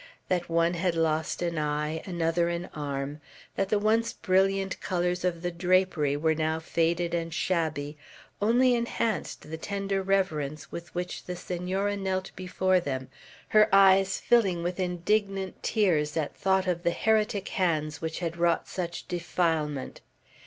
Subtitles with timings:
[0.29, 3.21] That one had lost an eye, another an arm,
[3.55, 7.99] that the once brilliant colors of the drapery were now faded and shabby,
[8.41, 13.09] only enhanced the tender reverence with which the Senora knelt before them,
[13.49, 18.67] her eyes filling with indignant tears at thought of the heretic hands which had wrought
[18.67, 20.01] such defilement.